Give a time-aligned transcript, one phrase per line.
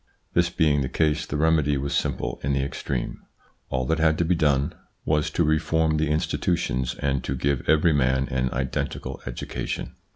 [0.33, 3.21] This being the case the remedy was simple in the extreme:
[3.69, 4.73] all that had to be done
[5.05, 9.93] was INTRODUCTION xv to reform the institutions and to give every man an identical education.